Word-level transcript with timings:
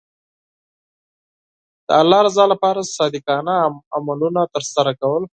د 1.87 1.89
الله 2.01 2.19
رضا 2.27 2.45
لپاره 2.53 2.79
د 2.83 2.93
صادقانه 2.97 3.55
عملونو 3.95 4.41
ترسره 4.55 4.91
کول. 5.01 5.23